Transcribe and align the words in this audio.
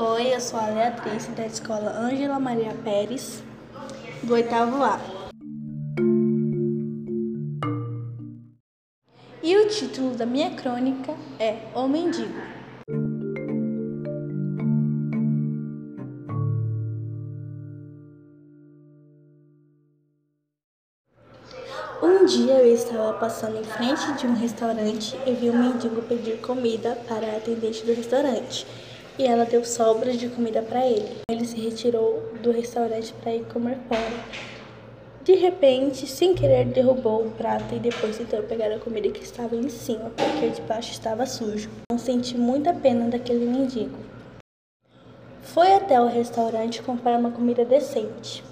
Oi, 0.00 0.32
eu 0.32 0.40
sou 0.40 0.60
a 0.60 0.66
Leatriz 0.66 1.26
da 1.28 1.44
escola 1.44 1.90
Ângela 1.90 2.38
Maria 2.38 2.72
Pérez, 2.84 3.42
do 4.22 4.34
oitavo 4.34 4.84
A. 4.84 5.00
E 9.42 9.56
o 9.56 9.68
título 9.68 10.14
da 10.14 10.24
minha 10.24 10.54
crônica 10.54 11.12
é 11.40 11.56
O 11.74 11.88
Mendigo. 11.88 12.57
Um 22.00 22.24
dia 22.24 22.60
eu 22.60 22.72
estava 22.72 23.12
passando 23.14 23.58
em 23.58 23.64
frente 23.64 24.12
de 24.12 24.24
um 24.24 24.32
restaurante 24.32 25.18
e 25.26 25.32
vi 25.32 25.50
um 25.50 25.58
mendigo 25.58 26.00
pedir 26.02 26.40
comida 26.40 26.96
para 27.08 27.26
a 27.26 27.36
atendente 27.38 27.84
do 27.84 27.92
restaurante 27.92 28.64
e 29.18 29.26
ela 29.26 29.44
deu 29.44 29.64
sobras 29.64 30.16
de 30.16 30.28
comida 30.28 30.62
para 30.62 30.86
ele. 30.86 31.16
Ele 31.28 31.44
se 31.44 31.58
retirou 31.58 32.22
do 32.40 32.52
restaurante 32.52 33.12
para 33.14 33.34
ir 33.34 33.44
comer 33.46 33.78
fora. 33.88 34.24
De 35.24 35.34
repente, 35.34 36.06
sem 36.06 36.36
querer, 36.36 36.66
derrubou 36.66 37.26
o 37.26 37.32
prato 37.32 37.74
e 37.74 37.80
depois 37.80 38.16
tentou 38.16 38.44
pegar 38.44 38.70
a 38.70 38.78
comida 38.78 39.10
que 39.10 39.24
estava 39.24 39.56
em 39.56 39.68
cima, 39.68 40.12
porque 40.16 40.50
de 40.50 40.62
baixo 40.62 40.92
estava 40.92 41.26
sujo. 41.26 41.68
Não 41.90 41.98
senti 41.98 42.38
muita 42.38 42.72
pena 42.72 43.08
daquele 43.08 43.44
mendigo. 43.44 43.98
Foi 45.42 45.74
até 45.74 46.00
o 46.00 46.06
restaurante 46.06 46.80
comprar 46.80 47.18
uma 47.18 47.32
comida 47.32 47.64
decente. 47.64 48.44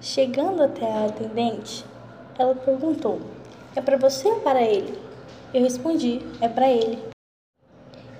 Chegando 0.00 0.64
até 0.64 0.90
a 0.90 1.06
atendente, 1.06 1.84
ela 2.38 2.54
perguntou: 2.54 3.20
É 3.74 3.80
para 3.80 3.96
você 3.96 4.28
ou 4.28 4.40
para 4.40 4.62
ele? 4.62 4.98
Eu 5.52 5.62
respondi: 5.62 6.20
É 6.40 6.48
para 6.48 6.68
ele. 6.68 6.98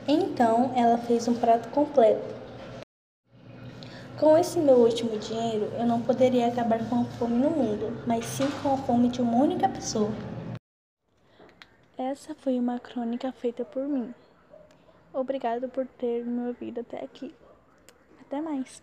Então 0.06 0.72
ela 0.77 0.98
fez 0.98 1.27
um 1.28 1.34
prato 1.34 1.69
completo. 1.70 2.34
Com 4.19 4.38
esse 4.38 4.58
meu 4.58 4.77
último 4.77 5.19
dinheiro, 5.19 5.72
eu 5.78 5.86
não 5.86 6.00
poderia 6.00 6.47
acabar 6.47 6.88
com 6.88 7.00
a 7.00 7.05
fome 7.05 7.36
no 7.36 7.50
mundo, 7.50 8.03
mas 8.06 8.25
sim 8.25 8.47
com 8.62 8.75
a 8.75 8.77
fome 8.77 9.08
de 9.08 9.20
uma 9.20 9.36
única 9.36 9.69
pessoa. 9.69 10.11
Essa 11.98 12.34
foi 12.34 12.58
uma 12.58 12.78
crônica 12.78 13.33
feita 13.33 13.64
por 13.64 13.83
mim. 13.83 14.14
Obrigado 15.12 15.69
por 15.69 15.86
ter 15.86 16.25
me 16.25 16.48
ouvido 16.48 16.81
até 16.81 17.05
aqui. 17.05 17.34
Até 18.20 18.41
mais. 18.41 18.83